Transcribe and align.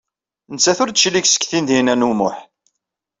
Nettat 0.53 0.79
ur 0.83 0.89
d-teclig 0.89 1.25
seg 1.29 1.43
Tinhinan 1.45 2.05
u 2.09 2.11
Muḥ. 2.17 2.37